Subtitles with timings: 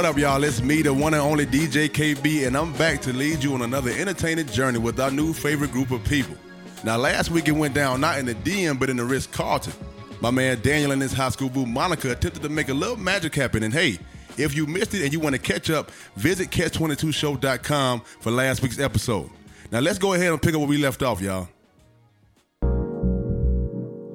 [0.00, 0.42] What up, y'all?
[0.44, 3.60] It's me, the one and only DJ KB, and I'm back to lead you on
[3.60, 6.36] another entertaining journey with our new favorite group of people.
[6.82, 9.74] Now, last week it went down not in the DM, but in the Ritz Carlton.
[10.22, 13.34] My man Daniel and his high school boo Monica attempted to make a little magic
[13.34, 13.98] happen, and hey,
[14.38, 18.78] if you missed it and you want to catch up, visit catch22show.com for last week's
[18.78, 19.28] episode.
[19.70, 21.46] Now, let's go ahead and pick up where we left off, y'all.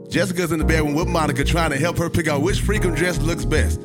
[0.10, 3.22] Jessica's in the bedroom with Monica trying to help her pick out which freakum dress
[3.22, 3.80] looks best.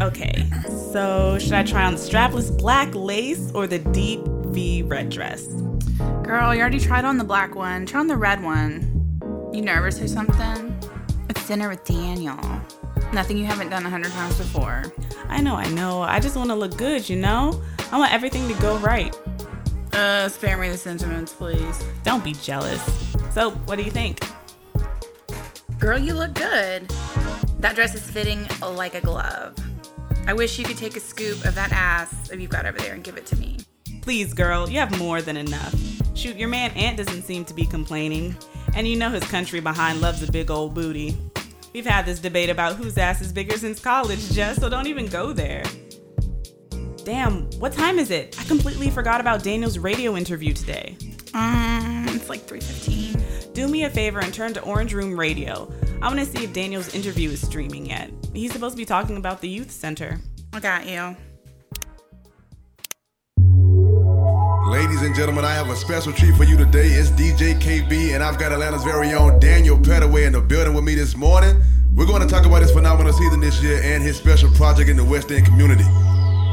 [0.00, 0.48] Okay,
[0.92, 5.46] so should I try on the strapless black lace or the deep V red dress?
[6.22, 7.86] Girl, you already tried on the black one.
[7.86, 8.88] Try on the red one.
[9.52, 10.76] You nervous or something?
[11.28, 12.38] It's dinner with Daniel.
[13.12, 14.84] Nothing you haven't done a hundred times before.
[15.28, 16.02] I know, I know.
[16.02, 17.62] I just want to look good, you know?
[17.92, 19.14] I want everything to go right.
[19.92, 21.84] Uh, spare me the sentiments, please.
[22.02, 22.82] Don't be jealous.
[23.32, 24.20] So, what do you think?
[25.78, 26.88] Girl, you look good.
[27.60, 29.54] That dress is fitting like a glove.
[30.26, 32.94] I wish you could take a scoop of that ass that you've got over there
[32.94, 33.58] and give it to me.
[34.02, 35.74] Please, girl, you have more than enough.
[36.14, 38.36] Shoot, your man Ant doesn't seem to be complaining.
[38.74, 41.16] And you know his country behind loves a big old booty.
[41.72, 45.06] We've had this debate about whose ass is bigger since college, Jess, so don't even
[45.06, 45.64] go there.
[47.04, 48.38] Damn, what time is it?
[48.40, 50.96] I completely forgot about Daniel's radio interview today.
[51.34, 53.52] Um, it's like 3:15.
[53.54, 55.72] Do me a favor and turn to Orange Room Radio.
[56.00, 58.10] I want to see if Daniel's interview is streaming yet.
[58.34, 60.18] He's supposed to be talking about the youth center.
[60.52, 61.16] I got you.
[64.70, 66.86] Ladies and gentlemen, I have a special treat for you today.
[66.86, 70.84] It's DJ KB, and I've got Atlanta's very own Daniel Petaway in the building with
[70.84, 71.62] me this morning.
[71.94, 74.96] We're going to talk about his phenomenal season this year and his special project in
[74.96, 75.84] the West End community.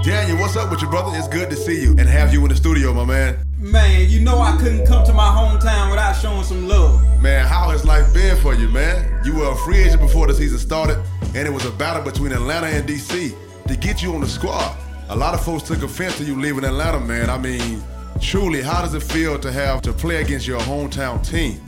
[0.04, 1.18] Daniel, what's up with you, brother?
[1.18, 3.49] It's good to see you and have you in the studio, my man.
[3.62, 7.02] Man, you know I couldn't come to my hometown without showing some love.
[7.22, 9.22] Man, how has life been for you, man?
[9.26, 10.98] You were a free agent before the season started,
[11.36, 13.36] and it was a battle between Atlanta and DC
[13.68, 14.78] to get you on the squad.
[15.10, 17.30] A lot of folks took offense to you leaving Atlanta, man.
[17.30, 17.84] I mean,
[18.22, 21.62] truly, how does it feel to have to play against your hometown team?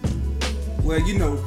[0.84, 1.46] Well, you know,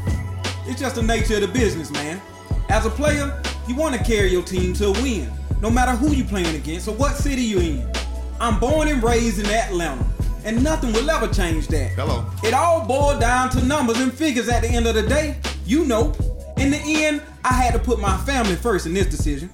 [0.67, 2.21] it's just the nature of the business, man.
[2.69, 5.33] As a player, you want to carry your team to a win,
[5.63, 7.91] no matter who you're playing against or what city you're in.
[8.41, 10.05] I'm born and raised in Atlanta,
[10.45, 11.91] and nothing will ever change that.
[11.93, 12.27] Hello.
[12.43, 15.37] It all boiled down to numbers and figures at the end of the day.
[15.65, 16.13] You know,
[16.59, 19.51] in the end, I had to put my family first in this decision.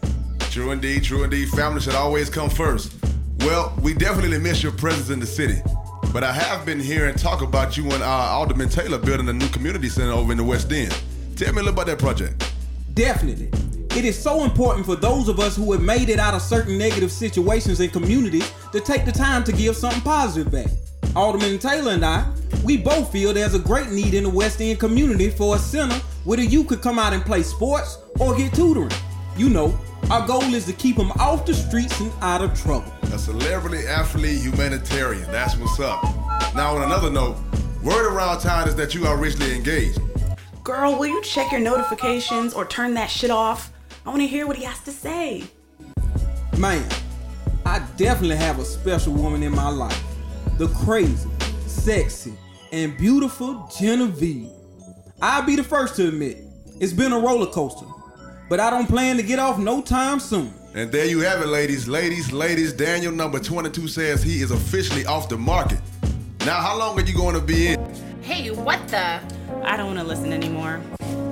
[0.50, 1.48] True indeed, true indeed.
[1.50, 2.94] Family should always come first.
[3.40, 5.62] Well, we definitely miss your presence in the city.
[6.12, 9.48] But I have been hearing talk about you and uh, Alderman Taylor building a new
[9.48, 10.94] community center over in the West End.
[11.36, 12.52] Tell me a little about that project.
[12.94, 13.48] Definitely.
[13.96, 16.76] It is so important for those of us who have made it out of certain
[16.78, 20.68] negative situations and communities to take the time to give something positive back.
[21.16, 22.30] Alderman Taylor and I,
[22.62, 25.96] we both feel there's a great need in the West End community for a center
[26.24, 28.92] where the youth could come out and play sports or get tutoring.
[29.36, 29.76] You know,
[30.10, 32.92] our goal is to keep them off the streets and out of trouble.
[33.12, 35.30] A celebrity athlete humanitarian.
[35.32, 36.02] That's what's up.
[36.54, 37.36] Now, on another note,
[37.82, 39.98] word around town is that you are richly engaged.
[40.62, 43.72] Girl, will you check your notifications or turn that shit off?
[44.06, 45.44] I want to hear what he has to say.
[46.56, 46.88] Man,
[47.66, 50.09] I definitely have a special woman in my life.
[50.60, 51.30] The crazy,
[51.66, 52.34] sexy,
[52.70, 54.50] and beautiful Genevieve.
[55.22, 56.36] I'll be the first to admit,
[56.78, 57.86] it's been a roller coaster,
[58.50, 60.52] but I don't plan to get off no time soon.
[60.74, 61.88] And there you have it, ladies.
[61.88, 65.80] Ladies, ladies, Daniel number 22 says he is officially off the market.
[66.40, 67.94] Now, how long are you going to be in?
[68.20, 69.18] Hey, what the?
[69.64, 70.82] I don't want to listen anymore.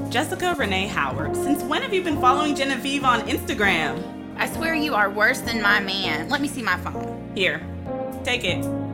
[0.08, 4.38] Jessica Renee Howard, since when have you been following Genevieve on Instagram?
[4.38, 6.30] I swear you are worse than my man.
[6.30, 7.30] Let me see my phone.
[7.34, 7.60] Here,
[8.24, 8.87] take it.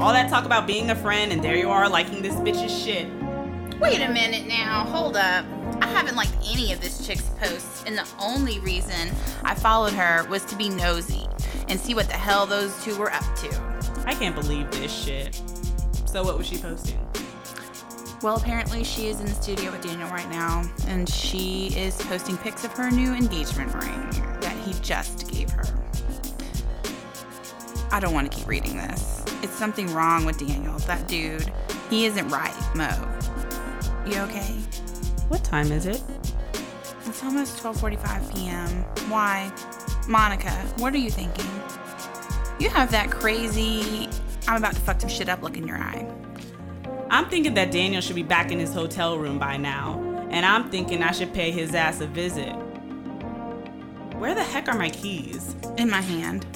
[0.00, 3.08] All that talk about being a friend, and there you are liking this bitch's shit.
[3.80, 4.84] Wait a minute now.
[4.84, 5.44] Hold up.
[5.82, 9.10] I haven't liked any of this chick's posts, and the only reason
[9.42, 11.26] I followed her was to be nosy
[11.66, 14.02] and see what the hell those two were up to.
[14.06, 15.42] I can't believe this shit.
[16.06, 17.04] So, what was she posting?
[18.22, 22.36] Well, apparently she is in the studio with Daniel right now, and she is posting
[22.38, 24.10] pics of her new engagement ring
[24.40, 25.64] that he just gave her.
[27.90, 29.24] I don't want to keep reading this.
[29.42, 30.78] It's something wrong with Daniel.
[30.80, 31.52] That dude,
[31.90, 32.90] he isn't right, Mo.
[34.06, 34.54] You okay?
[35.28, 36.02] What time is it?
[37.06, 38.68] It's almost 12:45 p.m.
[39.10, 39.52] Why?
[40.08, 41.50] Monica, what are you thinking?
[42.58, 44.08] You have that crazy
[44.48, 46.10] I'm about to fuck some shit up look in your eye.
[47.10, 50.00] I'm thinking that Daniel should be back in his hotel room by now,
[50.30, 52.54] and I'm thinking I should pay his ass a visit.
[54.16, 55.54] Where the heck are my keys?
[55.76, 56.46] In my hand.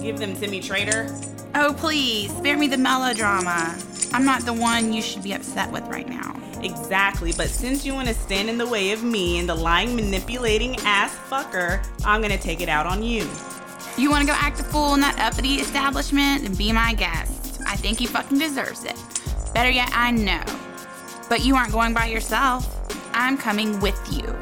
[0.00, 1.08] Give them to me, traitor.
[1.54, 3.78] Oh, please, spare me the melodrama.
[4.12, 6.34] I'm not the one you should be upset with right now.
[6.62, 9.94] Exactly, but since you want to stand in the way of me and the lying,
[9.94, 13.28] manipulating ass fucker, I'm gonna take it out on you.
[13.96, 17.60] You want to go act a fool in that uppity establishment and be my guest.
[17.66, 18.96] I think he fucking deserves it.
[19.52, 20.42] Better yet, I know.
[21.28, 22.66] But you aren't going by yourself.
[23.12, 24.36] I'm coming with you.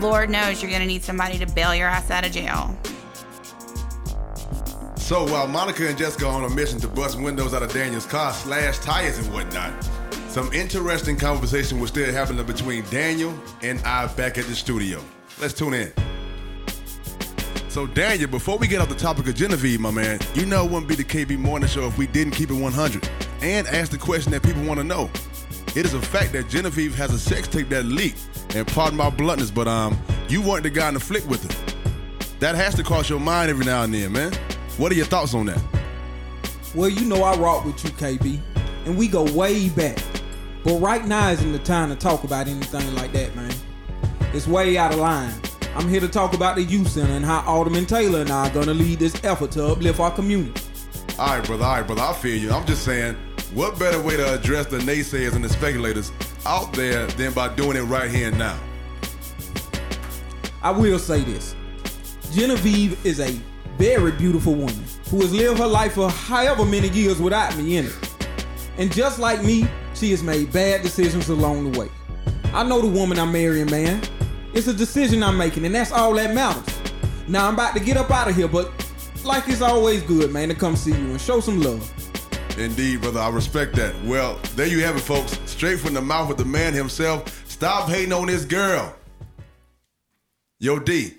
[0.00, 2.76] Lord knows you're gonna need somebody to bail your ass out of jail.
[5.10, 8.06] So while Monica and Jessica are on a mission to bust windows out of Daniel's
[8.06, 9.72] car, slash tires and whatnot,
[10.28, 15.02] some interesting conversation was still happening between Daniel and I back at the studio.
[15.40, 15.92] Let's tune in.
[17.68, 20.70] So Daniel, before we get off the topic of Genevieve, my man, you know it
[20.70, 23.10] wouldn't be the KB Morning Show if we didn't keep it 100
[23.42, 25.10] and ask the question that people want to know.
[25.74, 29.10] It is a fact that Genevieve has a sex tape that leaked, and pardon my
[29.10, 32.38] bluntness, but um, you weren't the guy in the flick with her.
[32.38, 34.32] That has to cross your mind every now and then, man.
[34.80, 35.60] What are your thoughts on that?
[36.74, 38.40] Well, you know I rock with you, KB,
[38.86, 39.98] and we go way back.
[40.64, 43.52] But right now isn't the time to talk about anything like that, man.
[44.32, 45.34] It's way out of line.
[45.74, 48.54] I'm here to talk about the youth center and how Alderman Taylor and I are
[48.54, 50.58] gonna lead this effort to uplift our community.
[51.18, 51.64] All right, brother.
[51.64, 52.00] All right, brother.
[52.00, 52.50] I feel you.
[52.50, 53.16] I'm just saying,
[53.52, 56.10] what better way to address the naysayers and the speculators
[56.46, 58.58] out there than by doing it right here and now?
[60.62, 61.54] I will say this
[62.32, 63.38] Genevieve is a
[63.80, 67.86] very beautiful woman who has lived her life for however many years without me in
[67.86, 68.14] it.
[68.76, 71.88] And just like me, she has made bad decisions along the way.
[72.52, 74.02] I know the woman I'm marrying, man.
[74.52, 76.78] It's a decision I'm making, and that's all that matters.
[77.26, 78.70] Now I'm about to get up out of here, but
[79.24, 81.90] like it's always good, man, to come see you and show some love.
[82.58, 83.20] Indeed, brother.
[83.20, 83.94] I respect that.
[84.04, 85.38] Well, there you have it, folks.
[85.46, 87.48] Straight from the mouth of the man himself.
[87.48, 88.94] Stop hating on this girl.
[90.58, 91.14] Yo, D,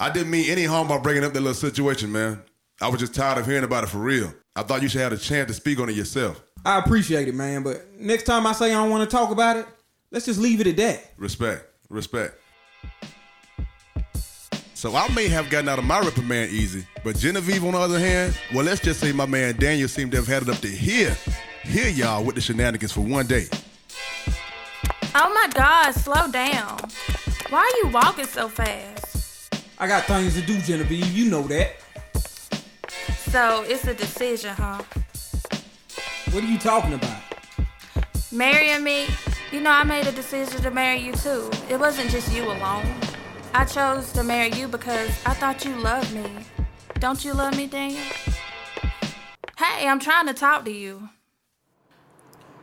[0.00, 2.40] I didn't mean any harm by bringing up that little situation, man.
[2.80, 4.32] I was just tired of hearing about it for real.
[4.54, 6.40] I thought you should have a chance to speak on it yourself.
[6.64, 9.56] I appreciate it, man, but next time I say I don't want to talk about
[9.56, 9.66] it,
[10.12, 11.12] let's just leave it at that.
[11.16, 11.64] Respect.
[11.88, 12.38] Respect.
[14.74, 17.98] So I may have gotten out of my reprimand easy, but Genevieve, on the other
[17.98, 20.68] hand, well, let's just say my man Daniel seemed to have had it up to
[20.68, 21.16] here,
[21.64, 23.48] here, y'all, with the shenanigans for one day.
[25.16, 26.78] Oh my God, slow down.
[27.50, 28.97] Why are you walking so fast?
[29.80, 31.06] I got things to do, Genevieve.
[31.12, 31.76] You know that.
[33.30, 34.82] So it's a decision, huh?
[36.32, 37.22] What are you talking about?
[38.32, 39.06] Marrying me?
[39.52, 41.48] You know, I made a decision to marry you too.
[41.70, 42.86] It wasn't just you alone.
[43.54, 46.26] I chose to marry you because I thought you loved me.
[46.98, 48.02] Don't you love me, Daniel?
[49.56, 51.08] Hey, I'm trying to talk to you.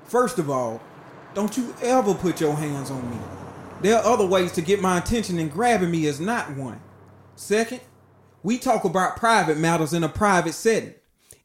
[0.04, 0.82] First of all,
[1.34, 3.18] don't you ever put your hands on me.
[3.82, 6.80] There are other ways to get my attention, and grabbing me is not one.
[7.36, 7.82] Second,
[8.44, 10.94] we talk about private matters in a private setting.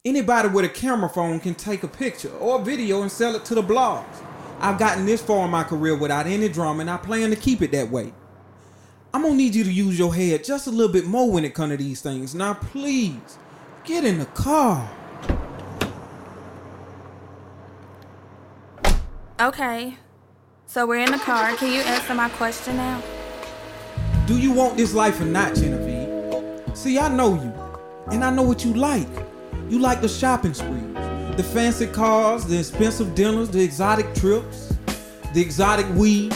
[0.05, 3.45] Anybody with a camera phone can take a picture or a video and sell it
[3.47, 4.23] to the blogs.
[4.61, 7.61] I've gotten this far in my career without any drama, and I plan to keep
[7.63, 8.13] it that way.
[9.13, 11.55] I'm gonna need you to use your head just a little bit more when it
[11.55, 12.35] comes to these things.
[12.35, 13.39] Now, please,
[13.85, 14.89] get in the car.
[19.41, 19.97] Okay.
[20.67, 21.57] So we're in the car.
[21.57, 23.03] Can you answer my question now?
[24.27, 25.80] Do you want this life or not, Genevieve?
[26.75, 27.53] See, I know you,
[28.13, 29.09] and I know what you like.
[29.69, 30.95] You like the shopping sprees,
[31.37, 34.75] the fancy cars, the expensive dinners, the exotic trips,
[35.35, 36.35] the exotic weed.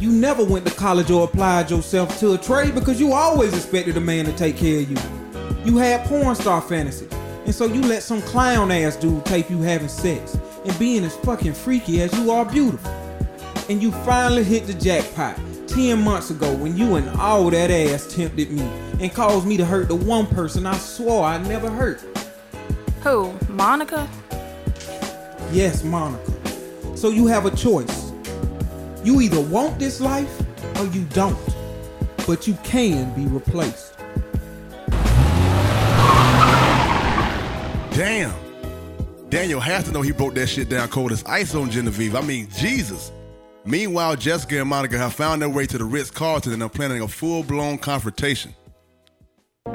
[0.00, 3.96] You never went to college or applied yourself to a trade because you always expected
[3.96, 4.98] a man to take care of you.
[5.64, 7.12] You had porn star fantasies,
[7.44, 11.16] and so you let some clown ass dude tape you having sex and being as
[11.18, 12.90] fucking freaky as you are beautiful.
[13.68, 15.38] And you finally hit the jackpot
[15.68, 18.68] 10 months ago when you and all that ass tempted me
[19.02, 22.00] and caused me to hurt the one person I swore I'd never hurt.
[23.02, 23.32] Who?
[23.48, 24.08] Monica?
[25.50, 26.30] Yes, Monica.
[26.96, 28.12] So you have a choice.
[29.02, 30.40] You either want this life
[30.78, 31.36] or you don't.
[32.28, 33.96] But you can be replaced.
[37.90, 38.32] Damn.
[39.30, 42.14] Daniel has to know he broke that shit down cold as ice on Genevieve.
[42.14, 43.10] I mean, Jesus.
[43.64, 47.02] Meanwhile, Jessica and Monica have found their way to the Ritz Carlton and are planning
[47.02, 48.54] a full blown confrontation.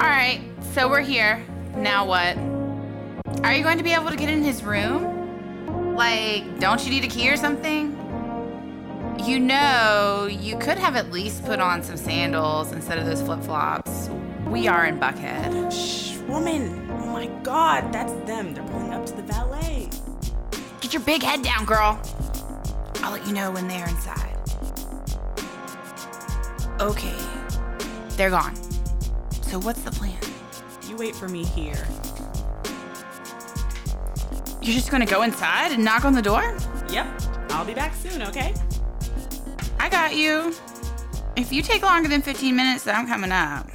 [0.00, 0.40] right,
[0.74, 1.44] so we're here.
[1.74, 2.36] Now what?
[3.42, 5.96] Are you going to be able to get in his room?
[5.96, 7.96] Like, don't you need a key or something?
[9.24, 13.42] You know, you could have at least put on some sandals instead of those flip
[13.42, 14.08] flops.
[14.46, 15.72] We are in Buckhead.
[15.72, 16.88] Shh, woman.
[16.92, 18.54] Oh my god, that's them.
[18.54, 19.88] They're pulling up to the valet.
[20.80, 22.00] Get your big head down, girl.
[23.02, 24.36] I'll let you know when they're inside.
[26.78, 27.16] Okay,
[28.10, 28.54] they're gone.
[29.48, 30.18] So, what's the plan?
[30.86, 31.88] You wait for me here.
[34.60, 36.54] You're just gonna go inside and knock on the door?
[36.90, 37.06] Yep,
[37.48, 38.52] I'll be back soon, okay?
[39.80, 40.54] I got you.
[41.34, 43.66] If you take longer than 15 minutes, then I'm coming up.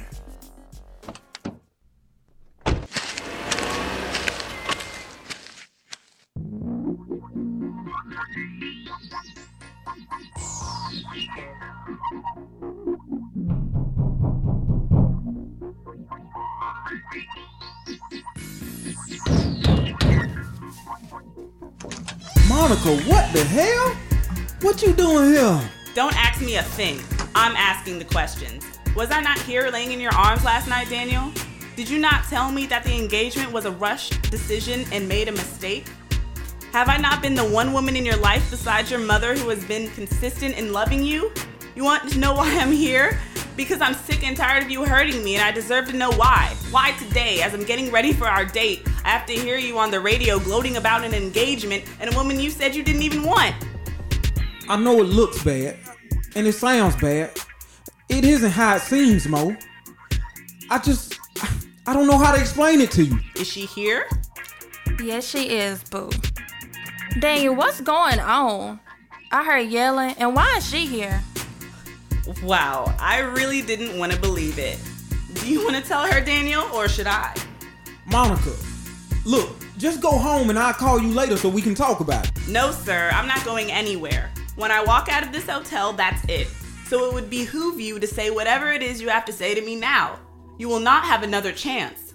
[22.64, 23.94] Monica, what the hell?
[24.62, 25.70] What you doing here?
[25.94, 26.98] Don't ask me a thing.
[27.34, 28.64] I'm asking the questions.
[28.96, 31.30] Was I not here laying in your arms last night, Daniel?
[31.76, 35.32] Did you not tell me that the engagement was a rushed decision and made a
[35.32, 35.88] mistake?
[36.72, 39.62] Have I not been the one woman in your life besides your mother who has
[39.66, 41.32] been consistent in loving you?
[41.76, 43.20] You want to know why I'm here?
[43.56, 46.54] Because I'm sick and tired of you hurting me and I deserve to know why.
[46.70, 49.90] Why today, as I'm getting ready for our date, I have to hear you on
[49.90, 53.54] the radio gloating about an engagement and a woman you said you didn't even want?
[54.68, 55.76] I know it looks bad,
[56.34, 57.30] and it sounds bad.
[58.08, 59.56] It isn't how it seems, Mo.
[60.70, 61.18] I just,
[61.86, 63.20] I don't know how to explain it to you.
[63.36, 64.08] Is she here?
[65.02, 66.10] Yes, she is, boo.
[67.20, 68.80] Daniel, what's going on?
[69.30, 71.22] I heard yelling, and why is she here?
[72.42, 74.78] Wow, I really didn't want to believe it.
[75.34, 77.34] Do you want to tell her, Daniel, or should I?
[78.06, 78.54] Monica,
[79.24, 82.48] look, just go home and I'll call you later so we can talk about it.
[82.48, 84.30] No, sir, I'm not going anywhere.
[84.56, 86.46] When I walk out of this hotel, that's it.
[86.86, 89.60] So it would behoove you to say whatever it is you have to say to
[89.60, 90.18] me now.
[90.58, 92.14] You will not have another chance.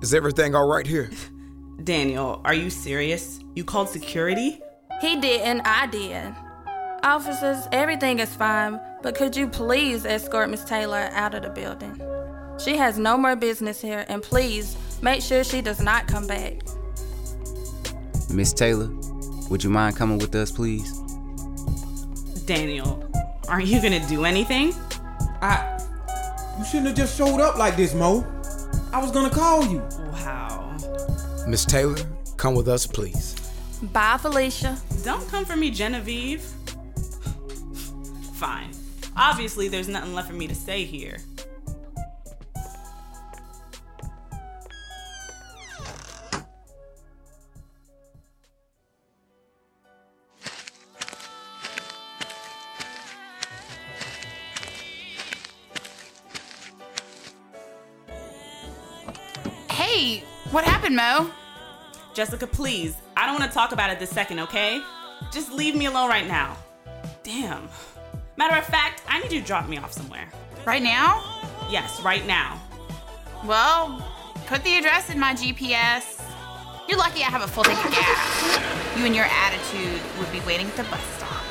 [0.00, 1.10] Is everything all right here?
[1.84, 3.40] Daniel, are you serious?
[3.54, 4.60] You called security?
[5.00, 6.32] He did, and I did.
[7.04, 12.00] Officers, everything is fine, but could you please escort Miss Taylor out of the building?
[12.62, 16.62] She has no more business here, and please make sure she does not come back.
[18.30, 18.88] Miss Taylor,
[19.50, 20.96] would you mind coming with us, please?
[22.46, 23.04] Daniel,
[23.48, 24.72] are you gonna do anything?
[25.40, 25.80] I,
[26.56, 28.24] you shouldn't have just showed up like this, Mo.
[28.92, 29.78] I was gonna call you.
[30.12, 30.76] Wow.
[31.48, 31.96] Miss Taylor,
[32.36, 33.34] come with us, please.
[33.92, 34.78] Bye, Felicia.
[35.02, 36.48] Don't come for me, Genevieve.
[38.42, 38.72] Fine.
[39.16, 41.18] Obviously, there's nothing left for me to say here.
[59.70, 61.30] Hey, what happened, Mo?
[62.12, 62.96] Jessica, please.
[63.16, 64.82] I don't want to talk about it this second, okay?
[65.32, 66.56] Just leave me alone right now.
[67.22, 67.68] Damn.
[68.36, 70.28] Matter of fact, I need you to drop me off somewhere.
[70.64, 71.22] Right now?
[71.68, 72.60] Yes, right now.
[73.44, 74.06] Well,
[74.46, 76.22] put the address in my GPS.
[76.88, 78.98] You're lucky I have a full tank of gas.
[78.98, 81.42] You and your attitude would be waiting at the bus stop.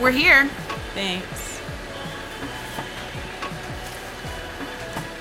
[0.00, 0.46] We're here.
[0.94, 1.60] Thanks.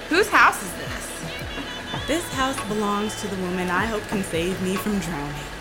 [0.09, 2.07] Whose house is this?
[2.07, 5.52] This house belongs to the woman I hope can save me from drowning.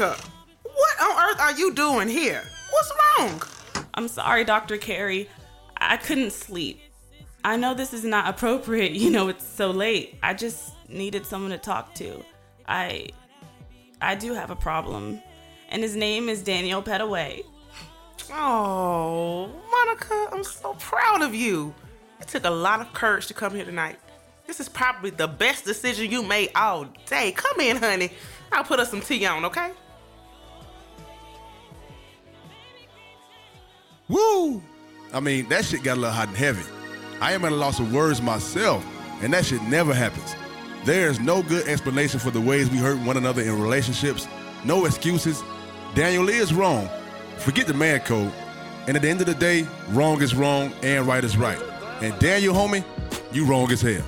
[0.00, 0.22] Monica,
[0.62, 2.42] what on earth are you doing here?
[2.70, 3.42] What's wrong?
[3.92, 4.78] I'm sorry, Dr.
[4.78, 5.28] Kerry.
[5.76, 6.80] I couldn't sleep.
[7.44, 10.18] I know this is not appropriate, you know, it's so late.
[10.22, 12.24] I just needed someone to talk to.
[12.66, 13.08] I
[14.00, 15.20] I do have a problem.
[15.68, 17.44] And his name is Daniel Petaway.
[18.32, 21.74] Oh, Monica, I'm so proud of you.
[22.20, 23.98] It took a lot of courage to come here tonight.
[24.46, 27.32] This is probably the best decision you made all day.
[27.32, 28.12] Come in, honey.
[28.50, 29.72] I'll put us some tea on, okay?
[34.10, 34.60] Woo!
[35.12, 36.64] I mean, that shit got a little hot and heavy.
[37.20, 38.84] I am at a loss of words myself,
[39.22, 40.34] and that shit never happens.
[40.84, 44.26] There is no good explanation for the ways we hurt one another in relationships.
[44.64, 45.44] No excuses.
[45.94, 46.88] Daniel is wrong.
[47.38, 48.32] Forget the man code.
[48.88, 51.60] And at the end of the day, wrong is wrong and right is right.
[52.00, 52.84] And Daniel, homie,
[53.30, 54.02] you wrong as hell.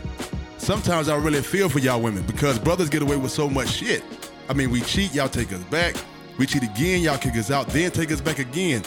[0.59, 4.03] Sometimes I really feel for y'all women because brothers get away with so much shit.
[4.49, 5.95] I mean, we cheat, y'all take us back.
[6.39, 8.83] We cheat again, y'all kick us out, then take us back again.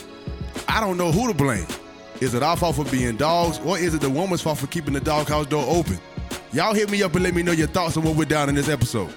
[0.68, 1.68] I don't know who to blame.
[2.22, 4.94] Is it our fault for being dogs, or is it the woman's fault for keeping
[4.94, 6.00] the doghouse door open?
[6.54, 8.56] Y'all hit me up and let me know your thoughts on what went down in
[8.56, 9.14] this episode.